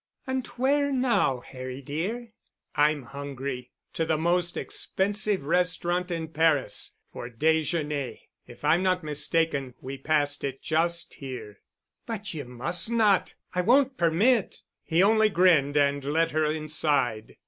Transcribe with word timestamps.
"And 0.25 0.47
where 0.57 0.91
now, 0.91 1.41
Harry 1.41 1.79
dear?" 1.79 2.33
"I'm 2.73 3.03
hungry. 3.03 3.69
To 3.93 4.03
the 4.03 4.17
most 4.17 4.57
expensive 4.57 5.43
restaurant 5.43 6.09
in 6.09 6.29
Paris 6.29 6.95
for 7.13 7.29
déjeuner. 7.29 8.17
If 8.47 8.65
I'm 8.65 8.81
not 8.81 9.03
mistaken 9.03 9.75
we 9.79 9.99
passed 9.99 10.43
it 10.43 10.59
just 10.63 11.13
here." 11.13 11.59
"But 12.07 12.33
you 12.33 12.45
must 12.45 12.89
not—I 12.89 13.61
won't 13.61 13.95
permit——" 13.99 14.63
He 14.83 15.03
only 15.03 15.29
grinned 15.29 15.77
and 15.77 16.03
led 16.03 16.31
her 16.31 16.45
inside. 16.47 17.37